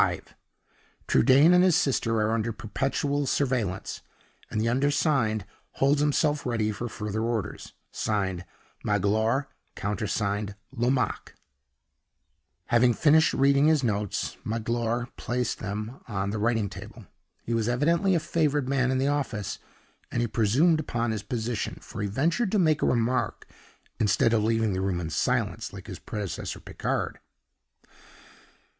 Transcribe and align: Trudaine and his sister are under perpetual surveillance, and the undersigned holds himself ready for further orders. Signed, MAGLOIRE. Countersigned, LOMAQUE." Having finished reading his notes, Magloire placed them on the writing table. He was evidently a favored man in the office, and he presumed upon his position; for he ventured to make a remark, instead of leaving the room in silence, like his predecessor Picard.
Trudaine 1.05 1.53
and 1.53 1.63
his 1.63 1.75
sister 1.75 2.19
are 2.21 2.31
under 2.33 2.51
perpetual 2.51 3.27
surveillance, 3.27 4.01
and 4.49 4.59
the 4.59 4.67
undersigned 4.67 5.45
holds 5.73 6.01
himself 6.01 6.43
ready 6.43 6.71
for 6.71 6.89
further 6.89 7.21
orders. 7.21 7.73
Signed, 7.91 8.43
MAGLOIRE. 8.83 9.45
Countersigned, 9.75 10.55
LOMAQUE." 10.75 11.33
Having 12.69 12.95
finished 12.95 13.33
reading 13.35 13.67
his 13.67 13.83
notes, 13.83 14.37
Magloire 14.43 15.09
placed 15.17 15.59
them 15.59 15.99
on 16.07 16.31
the 16.31 16.39
writing 16.39 16.67
table. 16.67 17.05
He 17.43 17.53
was 17.53 17.69
evidently 17.69 18.15
a 18.15 18.19
favored 18.19 18.67
man 18.67 18.89
in 18.89 18.97
the 18.97 19.07
office, 19.07 19.59
and 20.11 20.19
he 20.19 20.27
presumed 20.27 20.79
upon 20.79 21.11
his 21.11 21.21
position; 21.21 21.77
for 21.79 22.01
he 22.01 22.07
ventured 22.07 22.51
to 22.53 22.57
make 22.57 22.81
a 22.81 22.87
remark, 22.87 23.47
instead 23.99 24.33
of 24.33 24.43
leaving 24.43 24.73
the 24.73 24.81
room 24.81 24.99
in 24.99 25.11
silence, 25.11 25.71
like 25.71 25.85
his 25.85 25.99
predecessor 25.99 26.59
Picard. 26.59 27.19